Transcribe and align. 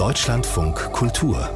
Deutschlandfunk 0.00 0.94
Kultur 0.94 1.50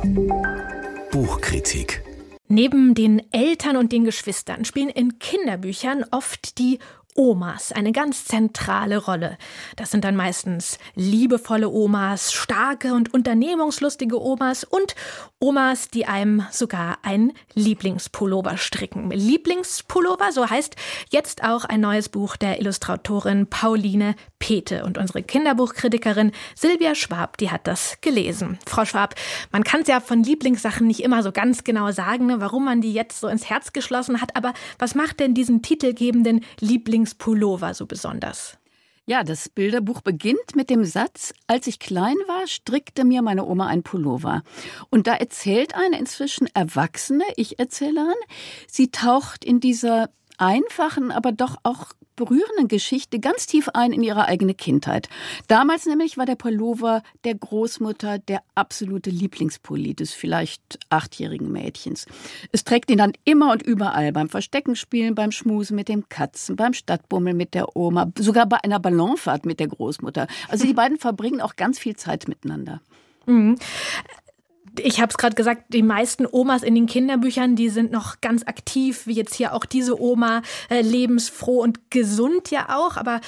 Buchkritik 1.10 2.04
Neben 2.46 2.94
den 2.94 3.22
Eltern 3.32 3.78
und 3.78 3.90
den 3.90 4.04
Geschwistern 4.04 4.66
spielen 4.66 4.90
in 4.90 5.18
Kinderbüchern 5.18 6.04
oft 6.10 6.58
die 6.58 6.78
Omas 7.14 7.72
eine 7.72 7.92
ganz 7.92 8.26
zentrale 8.26 8.98
Rolle. 8.98 9.38
Das 9.76 9.90
sind 9.90 10.04
dann 10.04 10.16
meistens 10.16 10.78
liebevolle 10.94 11.70
Omas, 11.70 12.32
starke 12.32 12.92
und 12.92 13.14
unternehmungslustige 13.14 14.20
Omas 14.20 14.64
und 14.64 14.94
Omas, 15.38 15.88
die 15.88 16.06
einem 16.06 16.44
sogar 16.50 16.98
ein 17.02 17.32
Lieblingspullover 17.54 18.56
stricken. 18.56 19.10
Lieblingspullover, 19.10 20.32
so 20.32 20.50
heißt 20.50 20.76
jetzt 21.10 21.44
auch 21.44 21.64
ein 21.64 21.80
neues 21.80 22.08
Buch 22.08 22.36
der 22.36 22.60
Illustratorin 22.60 23.46
Pauline 23.46 24.16
Pete. 24.44 24.84
Und 24.84 24.98
unsere 24.98 25.22
Kinderbuchkritikerin 25.22 26.32
Silvia 26.54 26.94
Schwab, 26.94 27.38
die 27.38 27.50
hat 27.50 27.66
das 27.66 27.96
gelesen. 28.02 28.58
Frau 28.66 28.84
Schwab, 28.84 29.14
man 29.52 29.64
kann 29.64 29.80
es 29.80 29.88
ja 29.88 30.00
von 30.00 30.22
Lieblingssachen 30.22 30.86
nicht 30.86 31.00
immer 31.00 31.22
so 31.22 31.32
ganz 31.32 31.64
genau 31.64 31.90
sagen, 31.92 32.26
ne, 32.26 32.40
warum 32.40 32.66
man 32.66 32.82
die 32.82 32.92
jetzt 32.92 33.20
so 33.20 33.28
ins 33.28 33.48
Herz 33.48 33.72
geschlossen 33.72 34.20
hat. 34.20 34.36
Aber 34.36 34.52
was 34.78 34.94
macht 34.94 35.20
denn 35.20 35.32
diesen 35.32 35.62
titelgebenden 35.62 36.44
Lieblings 36.60 36.74
Lieblingspullover 36.84 37.72
so 37.72 37.86
besonders? 37.86 38.58
Ja, 39.06 39.22
das 39.22 39.48
Bilderbuch 39.48 40.00
beginnt 40.00 40.54
mit 40.54 40.70
dem 40.70 40.84
Satz, 40.84 41.32
als 41.46 41.66
ich 41.66 41.78
klein 41.78 42.16
war, 42.26 42.46
strickte 42.46 43.04
mir 43.04 43.22
meine 43.22 43.44
Oma 43.44 43.66
ein 43.66 43.82
Pullover. 43.82 44.42
Und 44.90 45.06
da 45.06 45.14
erzählt 45.14 45.74
eine 45.74 45.98
inzwischen 45.98 46.48
erwachsene 46.54 47.24
Ich-Erzählerin, 47.36 48.14
sie 48.66 48.90
taucht 48.90 49.44
in 49.44 49.60
dieser 49.60 50.10
einfachen, 50.38 51.10
aber 51.10 51.32
doch 51.32 51.56
auch 51.62 51.92
berührenden 52.16 52.68
Geschichte 52.68 53.18
ganz 53.18 53.46
tief 53.46 53.68
ein 53.70 53.92
in 53.92 54.02
ihre 54.02 54.26
eigene 54.26 54.54
Kindheit. 54.54 55.08
Damals 55.48 55.86
nämlich 55.86 56.16
war 56.16 56.26
der 56.26 56.36
Pullover 56.36 57.02
der 57.24 57.34
Großmutter 57.34 58.18
der 58.18 58.42
absolute 58.54 59.10
Lieblingspulli 59.10 59.94
des 59.94 60.12
vielleicht 60.12 60.78
achtjährigen 60.90 61.50
Mädchens. 61.50 62.06
Es 62.52 62.64
trägt 62.64 62.90
ihn 62.90 62.98
dann 62.98 63.12
immer 63.24 63.52
und 63.52 63.62
überall, 63.62 64.12
beim 64.12 64.28
Versteckenspielen, 64.28 65.14
beim 65.14 65.32
Schmusen 65.32 65.74
mit 65.74 65.88
dem 65.88 66.08
Katzen, 66.08 66.56
beim 66.56 66.72
Stadtbummeln 66.72 67.36
mit 67.36 67.54
der 67.54 67.76
Oma, 67.76 68.12
sogar 68.18 68.46
bei 68.46 68.62
einer 68.62 68.78
Ballonfahrt 68.78 69.44
mit 69.44 69.58
der 69.60 69.68
Großmutter. 69.68 70.28
Also 70.48 70.66
die 70.66 70.74
beiden 70.74 70.98
verbringen 70.98 71.40
auch 71.40 71.56
ganz 71.56 71.78
viel 71.78 71.96
Zeit 71.96 72.28
miteinander. 72.28 72.80
Mhm 73.26 73.56
ich 74.78 75.00
habe 75.00 75.10
es 75.10 75.16
gerade 75.16 75.34
gesagt, 75.34 75.64
die 75.68 75.82
meisten 75.82 76.26
Omas 76.30 76.62
in 76.62 76.74
den 76.74 76.86
Kinderbüchern, 76.86 77.56
die 77.56 77.68
sind 77.68 77.92
noch 77.92 78.20
ganz 78.20 78.46
aktiv, 78.46 79.06
wie 79.06 79.14
jetzt 79.14 79.34
hier 79.34 79.54
auch 79.54 79.64
diese 79.64 80.00
Oma, 80.00 80.42
äh, 80.70 80.80
lebensfroh 80.80 81.60
und 81.60 81.90
gesund 81.90 82.50
ja 82.50 82.76
auch. 82.76 82.96
Aber 82.96 83.20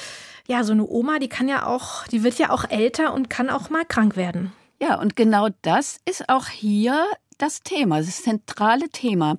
ja, 0.48 0.64
so 0.64 0.72
eine 0.72 0.86
Oma, 0.86 1.18
die 1.18 1.28
kann 1.28 1.48
ja 1.48 1.66
auch, 1.66 2.06
die 2.08 2.22
wird 2.22 2.38
ja 2.38 2.50
auch 2.50 2.68
älter 2.68 3.14
und 3.14 3.30
kann 3.30 3.50
auch 3.50 3.70
mal 3.70 3.84
krank 3.84 4.16
werden. 4.16 4.52
Ja, 4.80 5.00
und 5.00 5.16
genau 5.16 5.48
das 5.62 5.98
ist 6.04 6.28
auch 6.28 6.48
hier 6.48 7.04
das 7.38 7.62
Thema, 7.62 7.98
das 7.98 8.22
zentrale 8.22 8.88
Thema. 8.90 9.38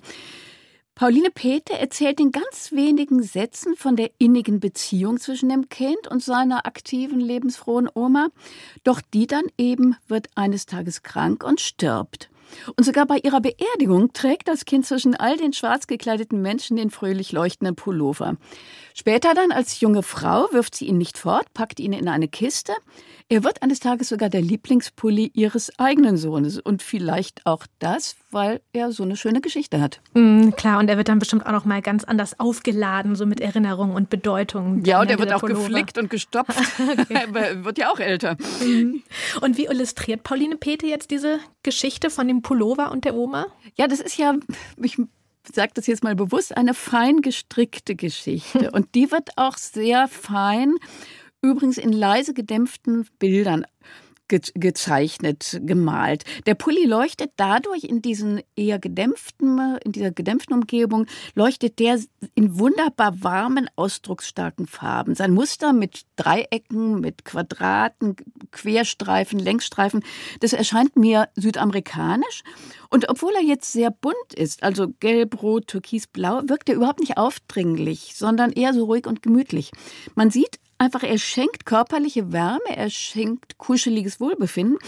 Pauline 0.98 1.30
Peter 1.30 1.74
erzählt 1.74 2.18
in 2.18 2.32
ganz 2.32 2.72
wenigen 2.72 3.22
Sätzen 3.22 3.76
von 3.76 3.94
der 3.94 4.10
innigen 4.18 4.58
Beziehung 4.58 5.20
zwischen 5.20 5.48
dem 5.48 5.68
Kind 5.68 6.08
und 6.10 6.24
seiner 6.24 6.66
aktiven, 6.66 7.20
lebensfrohen 7.20 7.88
Oma. 7.94 8.30
Doch 8.82 9.00
die 9.14 9.28
dann 9.28 9.44
eben 9.56 9.94
wird 10.08 10.26
eines 10.34 10.66
Tages 10.66 11.04
krank 11.04 11.44
und 11.44 11.60
stirbt. 11.60 12.30
Und 12.76 12.84
sogar 12.84 13.06
bei 13.06 13.18
ihrer 13.18 13.40
Beerdigung 13.40 14.12
trägt 14.12 14.48
das 14.48 14.64
Kind 14.64 14.86
zwischen 14.86 15.14
all 15.14 15.36
den 15.36 15.52
schwarz 15.52 15.86
gekleideten 15.86 16.42
Menschen 16.42 16.76
den 16.76 16.90
fröhlich 16.90 17.30
leuchtenden 17.30 17.76
Pullover. 17.76 18.36
Später 18.94 19.34
dann 19.34 19.52
als 19.52 19.80
junge 19.80 20.02
Frau 20.02 20.48
wirft 20.50 20.74
sie 20.74 20.86
ihn 20.86 20.98
nicht 20.98 21.18
fort, 21.18 21.52
packt 21.54 21.78
ihn 21.78 21.92
in 21.92 22.08
eine 22.08 22.26
Kiste. 22.26 22.72
Er 23.28 23.44
wird 23.44 23.62
eines 23.62 23.78
Tages 23.78 24.08
sogar 24.08 24.30
der 24.30 24.42
Lieblingspulli 24.42 25.30
ihres 25.34 25.78
eigenen 25.78 26.16
Sohnes. 26.16 26.58
Und 26.58 26.82
vielleicht 26.82 27.46
auch 27.46 27.66
das, 27.78 28.16
weil 28.30 28.60
er 28.72 28.92
so 28.92 29.02
eine 29.02 29.16
schöne 29.16 29.40
Geschichte 29.40 29.80
hat. 29.80 30.00
Mm, 30.14 30.50
klar, 30.50 30.78
und 30.78 30.88
er 30.88 30.96
wird 30.96 31.08
dann 31.08 31.18
bestimmt 31.18 31.46
auch 31.46 31.52
noch 31.52 31.64
mal 31.64 31.82
ganz 31.82 32.04
anders 32.04 32.38
aufgeladen, 32.38 33.16
so 33.16 33.26
mit 33.26 33.40
Erinnerungen 33.40 33.94
und 33.94 34.10
Bedeutungen. 34.10 34.84
Ja, 34.84 35.00
und 35.00 35.10
er 35.10 35.18
wird 35.18 35.32
auch 35.32 35.40
Pullover. 35.40 35.66
geflickt 35.66 35.98
und 35.98 36.10
gestopft. 36.10 36.58
er 37.08 37.64
wird 37.64 37.78
ja 37.78 37.90
auch 37.90 38.00
älter. 38.00 38.36
Mm. 38.60 39.02
Und 39.40 39.56
wie 39.56 39.66
illustriert 39.66 40.22
Pauline 40.22 40.56
Pete 40.56 40.86
jetzt 40.86 41.10
diese 41.10 41.38
Geschichte 41.62 42.10
von 42.10 42.28
dem 42.28 42.42
Pullover 42.42 42.90
und 42.90 43.04
der 43.04 43.14
Oma? 43.14 43.46
Ja, 43.76 43.86
das 43.88 44.00
ist 44.00 44.18
ja, 44.18 44.34
ich 44.82 44.98
sage 45.54 45.72
das 45.74 45.86
jetzt 45.86 46.04
mal 46.04 46.14
bewusst, 46.14 46.56
eine 46.56 46.74
fein 46.74 47.22
gestrickte 47.22 47.96
Geschichte. 47.96 48.70
Und 48.72 48.94
die 48.94 49.10
wird 49.10 49.30
auch 49.36 49.56
sehr 49.56 50.08
fein 50.08 50.74
übrigens 51.40 51.78
in 51.78 51.92
leise 51.92 52.34
gedämpften 52.34 53.06
Bildern 53.18 53.64
ge 54.28 54.40
gezeichnet, 54.54 55.60
gemalt. 55.62 56.24
Der 56.46 56.54
Pulli 56.54 56.84
leuchtet 56.84 57.32
dadurch 57.36 57.84
in 57.84 58.02
diesen 58.02 58.40
eher 58.56 58.78
gedämpften, 58.78 59.78
in 59.84 59.92
dieser 59.92 60.10
gedämpften 60.10 60.54
Umgebung, 60.54 61.06
leuchtet 61.34 61.78
der 61.78 61.98
in 62.34 62.58
wunderbar 62.58 63.22
warmen, 63.22 63.68
ausdrucksstarken 63.76 64.66
Farben. 64.66 65.14
Sein 65.14 65.32
Muster 65.32 65.72
mit 65.72 66.02
Dreiecken, 66.16 67.00
mit 67.00 67.24
Quadraten, 67.24 68.16
Querstreifen, 68.52 69.38
Längsstreifen, 69.38 70.04
das 70.40 70.52
erscheint 70.52 70.96
mir 70.96 71.28
südamerikanisch. 71.34 72.42
Und 72.90 73.08
obwohl 73.08 73.34
er 73.34 73.42
jetzt 73.42 73.72
sehr 73.72 73.90
bunt 73.90 74.34
ist, 74.34 74.62
also 74.62 74.88
gelb, 75.00 75.42
rot, 75.42 75.66
türkis, 75.66 76.06
blau, 76.06 76.42
wirkt 76.46 76.68
er 76.68 76.76
überhaupt 76.76 77.00
nicht 77.00 77.18
aufdringlich, 77.18 78.12
sondern 78.14 78.52
eher 78.52 78.72
so 78.72 78.84
ruhig 78.84 79.06
und 79.06 79.22
gemütlich. 79.22 79.70
Man 80.14 80.30
sieht 80.30 80.58
einfach, 80.78 81.02
er 81.02 81.18
schenkt 81.18 81.66
körperliche 81.66 82.32
Wärme, 82.32 82.76
er 82.76 82.90
schenkt 82.90 83.58
kuscheliges 83.58 84.20
Wohlbefinden, 84.20 84.78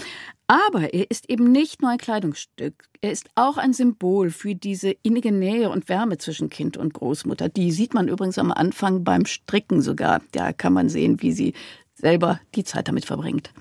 aber 0.46 0.94
er 0.94 1.10
ist 1.10 1.30
eben 1.30 1.52
nicht 1.52 1.80
nur 1.80 1.90
ein 1.90 1.98
Kleidungsstück. 1.98 2.88
Er 3.00 3.12
ist 3.12 3.28
auch 3.36 3.56
ein 3.56 3.72
Symbol 3.72 4.30
für 4.30 4.54
diese 4.54 4.90
innige 5.02 5.30
Nähe 5.30 5.70
und 5.70 5.88
Wärme 5.88 6.18
zwischen 6.18 6.50
Kind 6.50 6.76
und 6.76 6.92
Großmutter. 6.94 7.48
Die 7.48 7.70
sieht 7.70 7.94
man 7.94 8.08
übrigens 8.08 8.38
am 8.38 8.50
Anfang 8.50 9.04
beim 9.04 9.26
Stricken 9.26 9.80
sogar. 9.80 10.22
Da 10.32 10.52
kann 10.52 10.72
man 10.72 10.88
sehen, 10.88 11.22
wie 11.22 11.32
sie 11.32 11.54
selber 12.00 12.40
die 12.54 12.64
Zeit 12.64 12.88
damit 12.88 13.04
verbringt. 13.04 13.52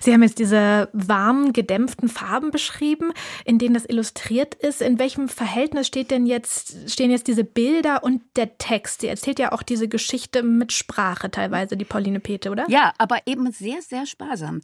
Sie 0.00 0.12
haben 0.12 0.22
jetzt 0.22 0.38
diese 0.38 0.88
warmen, 0.92 1.52
gedämpften 1.52 2.08
Farben 2.08 2.50
beschrieben, 2.50 3.12
in 3.44 3.58
denen 3.58 3.74
das 3.74 3.84
illustriert 3.84 4.54
ist. 4.54 4.82
In 4.82 4.98
welchem 4.98 5.28
Verhältnis 5.28 5.86
steht 5.86 6.10
denn 6.10 6.26
jetzt, 6.26 6.90
stehen 6.90 7.10
jetzt 7.10 7.26
diese 7.26 7.44
Bilder 7.44 8.02
und 8.04 8.22
der 8.36 8.58
Text? 8.58 9.00
Sie 9.00 9.08
erzählt 9.08 9.38
ja 9.38 9.52
auch 9.52 9.62
diese 9.62 9.88
Geschichte 9.88 10.42
mit 10.42 10.72
Sprache 10.72 11.30
teilweise, 11.30 11.76
die 11.76 11.84
Pauline 11.84 12.20
Pete, 12.20 12.50
oder? 12.50 12.66
Ja, 12.68 12.92
aber 12.98 13.20
eben 13.26 13.50
sehr, 13.50 13.82
sehr 13.82 14.06
sparsam. 14.06 14.60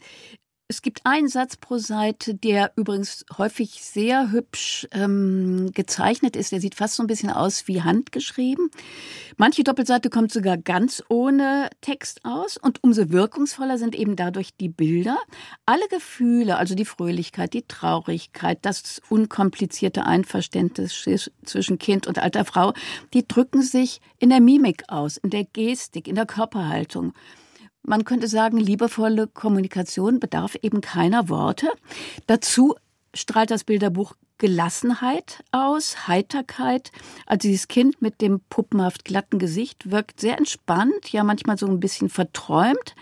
Es 0.72 0.80
gibt 0.80 1.04
einen 1.04 1.28
Satz 1.28 1.58
pro 1.58 1.76
Seite, 1.76 2.34
der 2.34 2.72
übrigens 2.76 3.26
häufig 3.36 3.84
sehr 3.84 4.30
hübsch 4.32 4.88
ähm, 4.92 5.70
gezeichnet 5.74 6.34
ist. 6.34 6.50
Der 6.50 6.62
sieht 6.62 6.76
fast 6.76 6.94
so 6.94 7.02
ein 7.02 7.08
bisschen 7.08 7.28
aus 7.28 7.68
wie 7.68 7.82
handgeschrieben. 7.82 8.70
Manche 9.36 9.64
Doppelseite 9.64 10.08
kommt 10.08 10.32
sogar 10.32 10.56
ganz 10.56 11.02
ohne 11.10 11.68
Text 11.82 12.24
aus 12.24 12.56
und 12.56 12.82
umso 12.82 13.10
wirkungsvoller 13.10 13.76
sind 13.76 13.94
eben 13.94 14.16
dadurch 14.16 14.56
die 14.56 14.70
Bilder. 14.70 15.18
Alle 15.66 15.86
Gefühle, 15.90 16.56
also 16.56 16.74
die 16.74 16.86
Fröhlichkeit, 16.86 17.52
die 17.52 17.66
Traurigkeit, 17.68 18.60
das 18.62 19.02
unkomplizierte 19.10 20.06
Einverständnis 20.06 21.06
zwischen 21.44 21.78
Kind 21.78 22.06
und 22.06 22.18
alter 22.18 22.46
Frau, 22.46 22.72
die 23.12 23.28
drücken 23.28 23.60
sich 23.60 24.00
in 24.18 24.30
der 24.30 24.40
Mimik 24.40 24.84
aus, 24.88 25.18
in 25.18 25.28
der 25.28 25.44
Gestik, 25.44 26.08
in 26.08 26.14
der 26.14 26.24
Körperhaltung. 26.24 27.12
Man 27.82 28.04
könnte 28.04 28.28
sagen, 28.28 28.58
liebevolle 28.58 29.26
Kommunikation 29.26 30.20
bedarf 30.20 30.56
eben 30.62 30.80
keiner 30.80 31.28
Worte. 31.28 31.68
Dazu 32.26 32.76
strahlt 33.12 33.50
das 33.50 33.64
Bilderbuch 33.64 34.14
Gelassenheit 34.38 35.44
aus, 35.52 36.08
Heiterkeit. 36.08 36.90
Also 37.26 37.48
dieses 37.48 37.68
Kind 37.68 38.02
mit 38.02 38.20
dem 38.20 38.40
puppenhaft 38.50 39.04
glatten 39.04 39.38
Gesicht 39.38 39.90
wirkt 39.90 40.20
sehr 40.20 40.36
entspannt, 40.36 41.12
ja 41.12 41.22
manchmal 41.22 41.58
so 41.58 41.66
ein 41.66 41.78
bisschen 41.80 42.08
verträumt. 42.08 42.96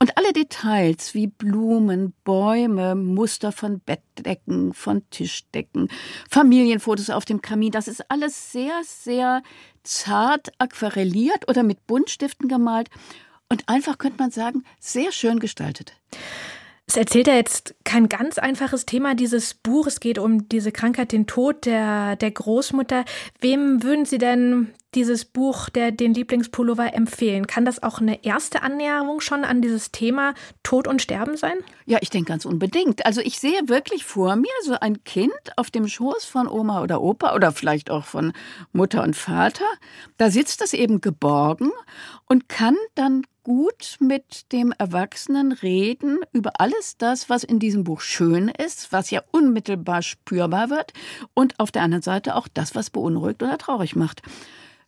Und 0.00 0.16
alle 0.16 0.32
Details 0.32 1.14
wie 1.14 1.28
Blumen, 1.28 2.14
Bäume, 2.24 2.96
Muster 2.96 3.52
von 3.52 3.80
Bettdecken, 3.80 4.72
von 4.72 5.08
Tischdecken, 5.10 5.88
Familienfotos 6.28 7.10
auf 7.10 7.24
dem 7.24 7.42
Kamin, 7.42 7.70
das 7.70 7.86
ist 7.86 8.10
alles 8.10 8.50
sehr, 8.50 8.80
sehr 8.84 9.42
zart 9.84 10.50
aquarelliert 10.58 11.48
oder 11.48 11.62
mit 11.62 11.86
Buntstiften 11.86 12.48
gemalt 12.48 12.90
und 13.52 13.68
einfach 13.68 13.98
könnte 13.98 14.16
man 14.18 14.30
sagen, 14.30 14.64
sehr 14.80 15.12
schön 15.12 15.38
gestaltet. 15.38 15.92
Es 16.86 16.96
erzählt 16.96 17.26
ja 17.26 17.34
jetzt 17.34 17.74
kein 17.84 18.08
ganz 18.08 18.38
einfaches 18.38 18.86
Thema, 18.86 19.14
dieses 19.14 19.54
Buch. 19.54 19.86
Es 19.86 20.00
geht 20.00 20.18
um 20.18 20.48
diese 20.48 20.72
Krankheit, 20.72 21.12
den 21.12 21.26
Tod 21.26 21.64
der, 21.64 22.16
der 22.16 22.30
Großmutter. 22.30 23.04
Wem 23.40 23.82
würden 23.82 24.04
Sie 24.04 24.18
denn 24.18 24.72
dieses 24.94 25.24
Buch, 25.24 25.68
der, 25.68 25.92
den 25.92 26.12
Lieblingspullover, 26.12 26.92
empfehlen? 26.92 27.46
Kann 27.46 27.64
das 27.64 27.82
auch 27.82 28.00
eine 28.00 28.24
erste 28.24 28.62
Annäherung 28.62 29.20
schon 29.20 29.44
an 29.44 29.62
dieses 29.62 29.90
Thema 29.92 30.34
Tod 30.62 30.88
und 30.88 31.00
Sterben 31.00 31.36
sein? 31.36 31.54
Ja, 31.86 31.98
ich 32.02 32.10
denke 32.10 32.28
ganz 32.28 32.44
unbedingt. 32.44 33.06
Also 33.06 33.20
ich 33.20 33.38
sehe 33.38 33.68
wirklich 33.68 34.04
vor 34.04 34.36
mir 34.36 34.52
so 34.64 34.74
ein 34.78 35.04
Kind 35.04 35.32
auf 35.56 35.70
dem 35.70 35.88
Schoß 35.88 36.24
von 36.24 36.48
Oma 36.48 36.82
oder 36.82 37.00
Opa 37.00 37.34
oder 37.34 37.52
vielleicht 37.52 37.90
auch 37.90 38.04
von 38.04 38.32
Mutter 38.72 39.02
und 39.02 39.16
Vater. 39.16 39.64
Da 40.18 40.30
sitzt 40.30 40.60
es 40.60 40.72
eben 40.74 41.00
geborgen 41.00 41.70
und 42.26 42.48
kann 42.48 42.76
dann 42.94 43.22
gut 43.42 43.96
mit 44.00 44.52
dem 44.52 44.72
Erwachsenen 44.72 45.52
reden 45.52 46.20
über 46.32 46.60
alles 46.60 46.96
das, 46.96 47.28
was 47.28 47.44
in 47.44 47.58
diesem 47.58 47.84
Buch 47.84 48.00
schön 48.00 48.48
ist, 48.48 48.92
was 48.92 49.10
ja 49.10 49.22
unmittelbar 49.30 50.02
spürbar 50.02 50.70
wird 50.70 50.92
und 51.34 51.58
auf 51.58 51.70
der 51.70 51.82
anderen 51.82 52.02
Seite 52.02 52.36
auch 52.36 52.48
das, 52.48 52.74
was 52.74 52.90
beunruhigt 52.90 53.42
oder 53.42 53.58
traurig 53.58 53.96
macht. 53.96 54.22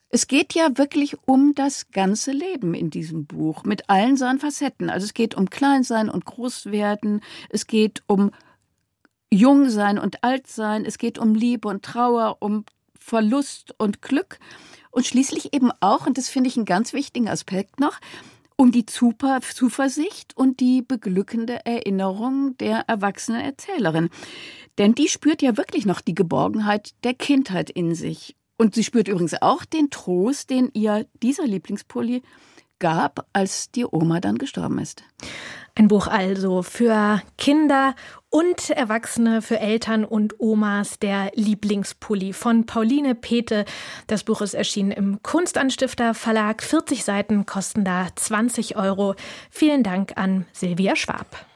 Es 0.08 0.28
geht 0.28 0.54
ja 0.54 0.78
wirklich 0.78 1.16
um 1.26 1.54
das 1.54 1.90
ganze 1.90 2.30
Leben 2.30 2.74
in 2.74 2.90
diesem 2.90 3.26
Buch 3.26 3.64
mit 3.64 3.90
allen 3.90 4.16
seinen 4.16 4.38
Facetten. 4.38 4.88
Also 4.88 5.06
es 5.06 5.14
geht 5.14 5.34
um 5.34 5.50
Kleinsein 5.50 6.08
und 6.08 6.24
Großwerden, 6.24 7.20
es 7.48 7.66
geht 7.66 8.04
um 8.06 8.30
Jungsein 9.32 9.98
und 9.98 10.22
Altsein, 10.22 10.84
es 10.84 10.98
geht 10.98 11.18
um 11.18 11.34
Liebe 11.34 11.66
und 11.66 11.84
Trauer, 11.84 12.36
um 12.38 12.64
Verlust 12.96 13.74
und 13.78 14.02
Glück 14.02 14.38
und 14.92 15.04
schließlich 15.04 15.52
eben 15.52 15.72
auch, 15.80 16.06
und 16.06 16.16
das 16.16 16.28
finde 16.28 16.48
ich 16.48 16.56
einen 16.56 16.66
ganz 16.66 16.92
wichtigen 16.92 17.28
Aspekt 17.28 17.80
noch, 17.80 17.98
um 18.56 18.70
die 18.70 18.86
Zuversicht 18.86 20.36
und 20.36 20.60
die 20.60 20.82
beglückende 20.82 21.64
Erinnerung 21.66 22.56
der 22.58 22.80
erwachsenen 22.88 23.40
Erzählerin. 23.40 24.10
Denn 24.78 24.94
die 24.94 25.08
spürt 25.08 25.42
ja 25.42 25.56
wirklich 25.56 25.86
noch 25.86 26.00
die 26.00 26.14
Geborgenheit 26.14 26.94
der 27.04 27.14
Kindheit 27.14 27.70
in 27.70 27.94
sich. 27.94 28.36
Und 28.56 28.74
sie 28.74 28.84
spürt 28.84 29.08
übrigens 29.08 29.40
auch 29.42 29.64
den 29.64 29.90
Trost, 29.90 30.50
den 30.50 30.70
ihr 30.74 31.06
dieser 31.22 31.46
Lieblingspulli 31.46 32.22
gab, 32.84 33.26
als 33.32 33.70
die 33.70 33.86
Oma 33.86 34.20
dann 34.20 34.36
gestorben 34.36 34.78
ist. 34.78 35.04
Ein 35.74 35.88
Buch 35.88 36.06
also 36.06 36.62
für 36.62 37.22
Kinder 37.38 37.94
und 38.28 38.68
Erwachsene, 38.68 39.40
für 39.40 39.58
Eltern 39.58 40.04
und 40.04 40.38
Omas, 40.38 40.98
der 40.98 41.32
Lieblingspulli 41.34 42.34
von 42.34 42.66
Pauline 42.66 43.14
Pete. 43.14 43.64
Das 44.06 44.22
Buch 44.22 44.42
ist 44.42 44.52
erschienen 44.52 44.90
im 44.90 45.22
Kunstanstifter 45.22 46.12
Verlag. 46.12 46.62
40 46.62 47.04
Seiten 47.04 47.46
kosten 47.46 47.86
da 47.86 48.08
20 48.14 48.76
Euro. 48.76 49.14
Vielen 49.48 49.82
Dank 49.82 50.12
an 50.16 50.44
Silvia 50.52 50.94
Schwab. 50.94 51.46